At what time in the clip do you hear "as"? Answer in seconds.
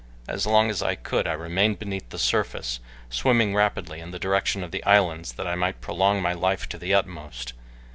0.27-0.47, 0.71-0.81